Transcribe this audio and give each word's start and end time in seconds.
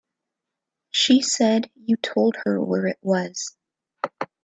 She 0.89 1.21
said 1.21 1.69
you 1.75 1.95
told 1.95 2.35
her 2.45 2.59
where 2.59 2.87
it 2.87 2.97
was. 3.03 3.55